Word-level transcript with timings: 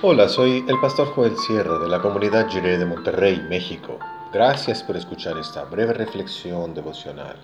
Hola, 0.00 0.28
soy 0.28 0.64
el 0.68 0.78
pastor 0.78 1.08
Joel 1.08 1.36
Sierra 1.36 1.76
de 1.80 1.88
la 1.88 2.00
comunidad 2.00 2.48
Jiré 2.48 2.78
de 2.78 2.86
Monterrey, 2.86 3.44
México. 3.48 3.98
Gracias 4.32 4.84
por 4.84 4.96
escuchar 4.96 5.36
esta 5.38 5.64
breve 5.64 5.92
reflexión 5.92 6.72
devocional 6.72 7.34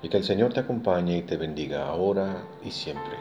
y 0.00 0.08
que 0.08 0.16
el 0.16 0.22
Señor 0.22 0.52
te 0.52 0.60
acompañe 0.60 1.16
y 1.16 1.22
te 1.22 1.36
bendiga 1.36 1.88
ahora 1.88 2.44
y 2.64 2.70
siempre. 2.70 3.16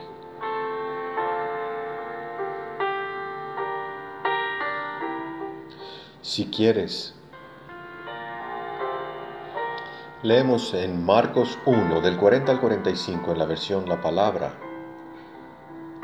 Si 6.21 6.45
quieres, 6.51 7.15
leemos 10.21 10.75
en 10.75 11.03
Marcos 11.03 11.57
1 11.65 11.99
del 12.01 12.15
40 12.15 12.51
al 12.51 12.61
45 12.61 13.31
en 13.31 13.39
la 13.39 13.45
versión 13.45 13.89
La 13.89 13.99
Palabra 13.99 14.53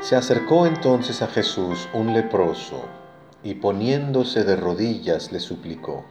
se 0.00 0.14
acercó 0.14 0.66
entonces 0.66 1.22
a 1.22 1.26
Jesús 1.26 1.88
un 1.92 2.12
leproso 2.12 2.84
y 3.42 3.54
poniéndose 3.54 4.44
de 4.44 4.56
rodillas 4.56 5.32
le 5.32 5.40
suplicó, 5.40 6.04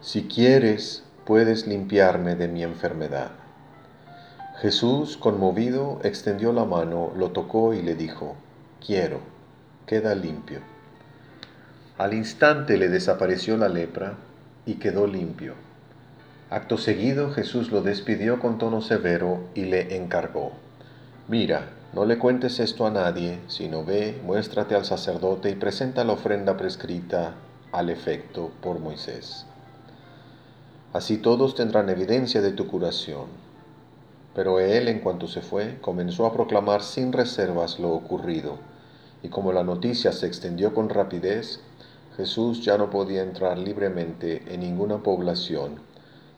Si 0.00 0.24
quieres, 0.24 1.04
puedes 1.24 1.66
limpiarme 1.66 2.34
de 2.34 2.48
mi 2.48 2.62
enfermedad. 2.62 3.30
Jesús, 4.60 5.16
conmovido, 5.16 6.00
extendió 6.02 6.52
la 6.52 6.64
mano, 6.64 7.12
lo 7.16 7.30
tocó 7.30 7.74
y 7.74 7.82
le 7.82 7.94
dijo, 7.94 8.36
Quiero, 8.84 9.20
queda 9.86 10.14
limpio. 10.14 10.60
Al 11.98 12.14
instante 12.14 12.78
le 12.78 12.88
desapareció 12.88 13.56
la 13.58 13.68
lepra 13.68 14.14
y 14.64 14.74
quedó 14.74 15.06
limpio. 15.06 15.54
Acto 16.48 16.78
seguido 16.78 17.30
Jesús 17.30 17.70
lo 17.70 17.82
despidió 17.82 18.40
con 18.40 18.58
tono 18.58 18.80
severo 18.80 19.40
y 19.54 19.66
le 19.66 19.96
encargó, 19.96 20.52
Mira, 21.28 21.68
no 21.92 22.04
le 22.04 22.18
cuentes 22.18 22.60
esto 22.60 22.86
a 22.86 22.90
nadie, 22.90 23.40
sino 23.48 23.84
ve, 23.84 24.20
muéstrate 24.24 24.76
al 24.76 24.84
sacerdote 24.84 25.50
y 25.50 25.56
presenta 25.56 26.04
la 26.04 26.12
ofrenda 26.12 26.56
prescrita 26.56 27.34
al 27.72 27.90
efecto 27.90 28.52
por 28.62 28.78
Moisés. 28.78 29.44
Así 30.92 31.18
todos 31.18 31.56
tendrán 31.56 31.88
evidencia 31.88 32.40
de 32.40 32.52
tu 32.52 32.68
curación. 32.68 33.26
Pero 34.34 34.60
él, 34.60 34.86
en 34.86 35.00
cuanto 35.00 35.26
se 35.26 35.40
fue, 35.40 35.78
comenzó 35.80 36.26
a 36.26 36.32
proclamar 36.32 36.82
sin 36.82 37.12
reservas 37.12 37.80
lo 37.80 37.90
ocurrido, 37.90 38.58
y 39.24 39.28
como 39.28 39.52
la 39.52 39.64
noticia 39.64 40.12
se 40.12 40.26
extendió 40.26 40.72
con 40.72 40.88
rapidez, 40.88 41.60
Jesús 42.16 42.64
ya 42.64 42.78
no 42.78 42.90
podía 42.90 43.22
entrar 43.22 43.58
libremente 43.58 44.44
en 44.48 44.60
ninguna 44.60 44.98
población, 44.98 45.80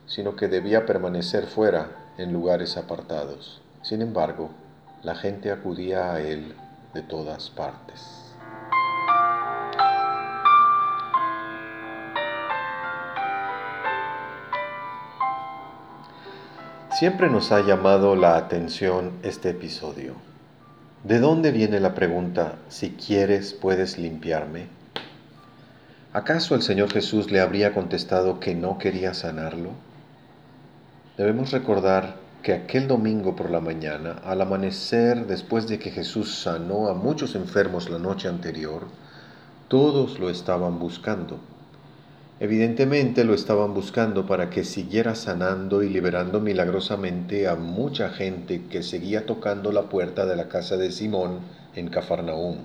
sino 0.07 0.35
que 0.35 0.49
debía 0.49 0.87
permanecer 0.87 1.47
fuera 1.47 2.15
en 2.17 2.33
lugares 2.33 2.79
apartados. 2.79 3.61
Sin 3.83 4.01
embargo, 4.01 4.51
la 5.03 5.17
gente 5.17 5.51
acudía 5.51 6.13
a 6.13 6.21
él 6.21 6.55
de 6.95 7.03
todas 7.03 7.51
partes. 7.51 8.35
Siempre 16.99 17.29
nos 17.29 17.51
ha 17.51 17.63
llamado 17.63 18.15
la 18.15 18.37
atención 18.37 19.19
este 19.25 19.51
episodio. 19.51 20.15
¿De 21.03 21.19
dónde 21.19 21.51
viene 21.51 21.81
la 21.81 21.95
pregunta, 21.95 22.59
si 22.69 22.91
quieres 22.91 23.55
puedes 23.55 23.99
limpiarme? 23.99 24.67
¿Acaso 26.13 26.55
el 26.55 26.63
Señor 26.63 26.93
Jesús 26.93 27.33
le 27.33 27.41
habría 27.41 27.75
contestado 27.75 28.39
que 28.39 28.55
no 28.55 28.79
quería 28.79 29.15
sanarlo? 29.15 29.71
Debemos 31.17 31.51
recordar 31.51 32.22
que 32.43 32.53
aquel 32.53 32.89
domingo 32.89 33.37
por 33.37 33.51
la 33.51 33.61
mañana, 33.61 34.21
al 34.25 34.41
amanecer, 34.41 35.27
después 35.27 35.69
de 35.69 35.79
que 35.79 35.93
Jesús 35.93 36.35
sanó 36.35 36.89
a 36.89 36.95
muchos 36.95 37.37
enfermos 37.37 37.89
la 37.89 38.01
noche 38.01 38.27
anterior, 38.29 38.89
todos 39.69 40.19
lo 40.19 40.29
estaban 40.29 40.81
buscando. 40.81 41.39
Evidentemente 42.41 43.23
lo 43.23 43.35
estaban 43.35 43.75
buscando 43.75 44.27
para 44.27 44.51
que 44.51 44.65
siguiera 44.65 45.15
sanando 45.15 45.85
y 45.85 45.89
liberando 45.89 46.41
milagrosamente 46.41 47.47
a 47.47 47.55
mucha 47.55 48.11
gente 48.11 48.63
que 48.69 48.83
seguía 48.83 49.25
tocando 49.25 49.71
la 49.71 49.83
puerta 49.83 50.27
de 50.27 50.35
la 50.35 50.49
casa 50.49 50.77
de 50.77 50.91
Simón 50.91 51.39
en 51.77 51.89
Cafarnaúm. 51.89 52.57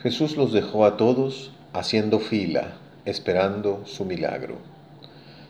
Jesús 0.00 0.38
los 0.38 0.54
dejó 0.54 0.86
a 0.86 0.96
todos 0.96 1.52
haciendo 1.74 2.18
fila, 2.18 2.78
esperando 3.04 3.82
su 3.84 4.06
milagro 4.06 4.73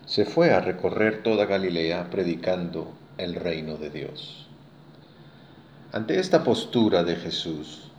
se 0.06 0.24
fue 0.24 0.52
a 0.52 0.60
recorrer 0.60 1.22
toda 1.22 1.46
Galilea 1.46 2.10
predicando 2.10 2.92
el 3.16 3.34
reino 3.34 3.76
de 3.76 3.90
Dios. 3.90 4.46
Ante 5.92 6.18
esta 6.18 6.44
postura 6.44 7.04
de 7.04 7.16
Jesús, 7.16 7.90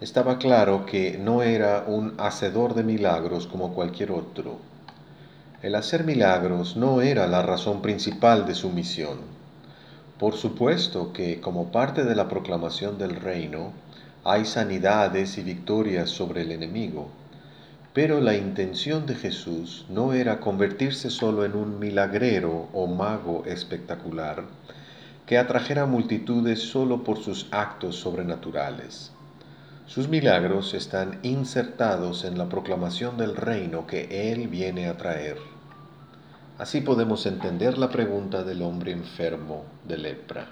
estaba 0.00 0.38
claro 0.38 0.86
que 0.86 1.18
no 1.18 1.42
era 1.42 1.84
un 1.86 2.14
hacedor 2.18 2.74
de 2.74 2.84
milagros 2.84 3.46
como 3.46 3.74
cualquier 3.74 4.12
otro. 4.12 4.58
El 5.62 5.74
hacer 5.74 6.04
milagros 6.04 6.76
no 6.76 7.02
era 7.02 7.26
la 7.26 7.42
razón 7.42 7.82
principal 7.82 8.46
de 8.46 8.54
su 8.54 8.70
misión. 8.70 9.18
Por 10.18 10.36
supuesto 10.36 11.12
que 11.12 11.40
como 11.40 11.70
parte 11.70 12.04
de 12.04 12.14
la 12.14 12.28
proclamación 12.28 12.96
del 12.96 13.16
reino, 13.16 13.72
hay 14.24 14.46
sanidades 14.46 15.36
y 15.36 15.42
victorias 15.42 16.08
sobre 16.08 16.42
el 16.42 16.52
enemigo, 16.52 17.08
pero 17.92 18.20
la 18.20 18.36
intención 18.36 19.04
de 19.06 19.16
Jesús 19.16 19.84
no 19.88 20.12
era 20.12 20.38
convertirse 20.38 21.10
solo 21.10 21.44
en 21.44 21.56
un 21.56 21.80
milagrero 21.80 22.68
o 22.72 22.86
mago 22.86 23.42
espectacular 23.46 24.44
que 25.26 25.38
atrajera 25.38 25.86
multitudes 25.86 26.60
solo 26.60 27.02
por 27.02 27.18
sus 27.18 27.48
actos 27.50 27.96
sobrenaturales. 27.96 29.10
Sus 29.86 30.08
milagros 30.08 30.72
están 30.74 31.18
insertados 31.24 32.24
en 32.24 32.38
la 32.38 32.48
proclamación 32.48 33.16
del 33.16 33.34
reino 33.34 33.88
que 33.88 34.32
Él 34.32 34.46
viene 34.46 34.86
a 34.86 34.96
traer. 34.96 35.38
Así 36.58 36.80
podemos 36.80 37.26
entender 37.26 37.76
la 37.76 37.90
pregunta 37.90 38.44
del 38.44 38.62
hombre 38.62 38.92
enfermo 38.92 39.64
de 39.88 39.98
lepra. 39.98 40.46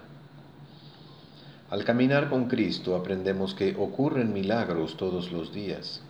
Al 1.71 1.85
caminar 1.85 2.31
con 2.31 2.49
Cristo 2.49 2.97
aprendemos 2.97 3.55
que 3.55 3.77
ocurren 3.79 4.33
milagros 4.33 4.97
todos 4.97 5.31
los 5.31 5.53
días 5.53 6.03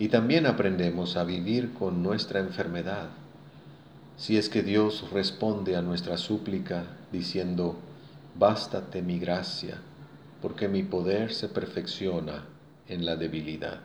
y 0.00 0.08
también 0.08 0.46
aprendemos 0.46 1.18
a 1.18 1.24
vivir 1.24 1.74
con 1.74 2.02
nuestra 2.02 2.40
enfermedad. 2.40 3.10
Si 4.16 4.38
es 4.38 4.48
que 4.48 4.62
Dios 4.62 5.10
responde 5.12 5.76
a 5.76 5.82
nuestra 5.82 6.16
súplica 6.16 6.86
diciendo, 7.12 7.76
bástate 8.34 9.02
mi 9.02 9.18
gracia, 9.18 9.76
porque 10.40 10.68
mi 10.68 10.82
poder 10.82 11.34
se 11.34 11.48
perfecciona 11.48 12.46
en 12.88 13.04
la 13.04 13.16
debilidad. 13.16 13.80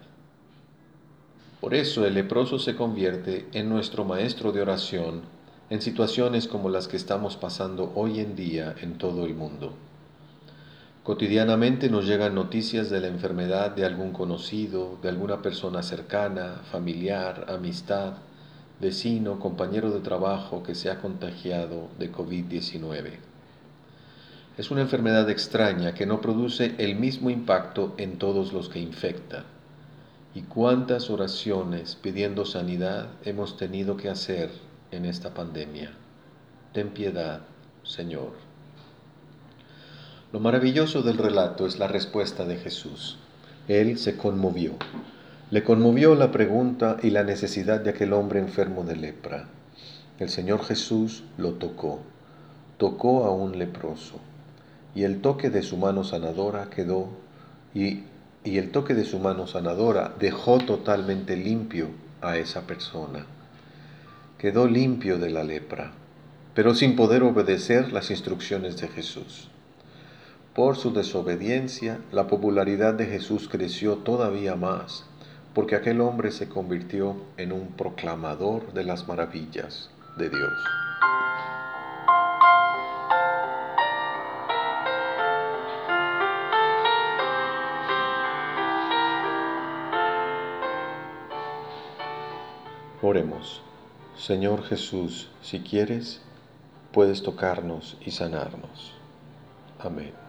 Por 1.59 1.73
eso 1.73 2.05
el 2.05 2.13
leproso 2.13 2.59
se 2.59 2.77
convierte 2.77 3.47
en 3.51 3.67
nuestro 3.67 4.05
maestro 4.05 4.53
de 4.53 4.61
oración 4.61 5.23
en 5.69 5.81
situaciones 5.81 6.47
como 6.47 6.69
las 6.69 6.87
que 6.87 6.95
estamos 6.95 7.35
pasando 7.35 7.91
hoy 7.93 8.21
en 8.21 8.37
día 8.37 8.73
en 8.81 8.97
todo 8.97 9.25
el 9.25 9.35
mundo. 9.35 9.73
Cotidianamente 11.05 11.87
nos 11.87 12.07
llegan 12.07 12.33
noticias 12.33 12.89
de 12.89 12.99
la 12.99 13.05
enfermedad 13.05 13.69
de 13.69 13.85
algún 13.85 14.11
conocido, 14.11 14.97
de 15.03 15.09
alguna 15.09 15.43
persona 15.43 15.83
cercana, 15.83 16.63
familiar, 16.71 17.45
amistad, 17.47 18.13
vecino, 18.81 19.37
compañero 19.37 19.91
de 19.91 19.99
trabajo 19.99 20.63
que 20.63 20.73
se 20.73 20.89
ha 20.89 20.99
contagiado 20.99 21.89
de 21.99 22.11
COVID-19. 22.11 23.19
Es 24.57 24.71
una 24.71 24.81
enfermedad 24.81 25.29
extraña 25.29 25.93
que 25.93 26.07
no 26.07 26.21
produce 26.21 26.73
el 26.79 26.95
mismo 26.95 27.29
impacto 27.29 27.93
en 27.97 28.17
todos 28.17 28.51
los 28.51 28.67
que 28.67 28.79
infecta. 28.79 29.43
¿Y 30.33 30.41
cuántas 30.41 31.11
oraciones 31.11 31.99
pidiendo 32.01 32.45
sanidad 32.45 33.09
hemos 33.23 33.57
tenido 33.57 33.95
que 33.95 34.09
hacer 34.09 34.49
en 34.89 35.05
esta 35.05 35.35
pandemia? 35.35 35.91
Ten 36.73 36.89
piedad, 36.89 37.41
Señor. 37.83 38.44
Lo 40.33 40.39
maravilloso 40.39 41.01
del 41.01 41.17
relato 41.17 41.67
es 41.67 41.79
la 41.79 41.87
respuesta 41.87 42.45
de 42.45 42.57
Jesús. 42.57 43.17
Él 43.67 43.97
se 43.97 44.17
conmovió. 44.17 44.73
Le 45.51 45.63
conmovió 45.63 46.15
la 46.15 46.31
pregunta 46.31 46.97
y 47.03 47.11
la 47.11 47.23
necesidad 47.23 47.79
de 47.79 47.91
aquel 47.91 48.11
hombre 48.13 48.39
enfermo 48.39 48.83
de 48.83 48.95
lepra. 48.95 49.47
El 50.19 50.29
Señor 50.29 50.63
Jesús 50.63 51.23
lo 51.37 51.53
tocó, 51.53 51.99
tocó 52.77 53.25
a 53.25 53.31
un 53.31 53.59
leproso, 53.59 54.19
y 54.95 55.03
el 55.03 55.21
toque 55.21 55.49
de 55.49 55.61
su 55.61 55.77
mano 55.77 56.03
sanadora 56.03 56.69
quedó, 56.69 57.09
y, 57.73 58.03
y 58.43 58.57
el 58.57 58.71
toque 58.71 58.95
de 58.95 59.05
su 59.05 59.19
mano 59.19 59.45
sanadora 59.45 60.13
dejó 60.19 60.57
totalmente 60.57 61.37
limpio 61.37 61.89
a 62.21 62.37
esa 62.37 62.61
persona. 62.61 63.25
Quedó 64.39 64.67
limpio 64.67 65.19
de 65.19 65.29
la 65.29 65.43
lepra, 65.43 65.91
pero 66.53 66.73
sin 66.73 66.95
poder 66.95 67.23
obedecer 67.23 67.93
las 67.93 68.09
instrucciones 68.09 68.77
de 68.77 68.87
Jesús. 68.87 69.49
Por 70.55 70.77
su 70.77 70.93
desobediencia, 70.93 71.99
la 72.13 72.27
popularidad 72.27 72.93
de 72.93 73.05
Jesús 73.07 73.49
creció 73.49 73.97
todavía 73.97 74.55
más, 74.55 75.03
porque 75.53 75.75
aquel 75.75 75.99
hombre 75.99 76.31
se 76.31 76.47
convirtió 76.47 77.17
en 77.35 77.51
un 77.51 77.73
proclamador 77.73 78.71
de 78.71 78.85
las 78.85 79.05
maravillas 79.05 79.89
de 80.17 80.29
Dios. 80.29 80.53
Oremos. 93.01 93.61
Señor 94.15 94.63
Jesús, 94.63 95.29
si 95.41 95.59
quieres, 95.59 96.21
puedes 96.93 97.23
tocarnos 97.23 97.97
y 98.05 98.11
sanarnos. 98.11 98.93
Amén. 99.79 100.24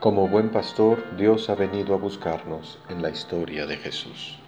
Como 0.00 0.28
buen 0.28 0.50
pastor, 0.50 1.02
Dios 1.16 1.50
ha 1.50 1.56
venido 1.56 1.92
a 1.92 1.98
buscarnos 1.98 2.78
en 2.88 3.02
la 3.02 3.10
historia 3.10 3.66
de 3.66 3.78
Jesús. 3.78 4.38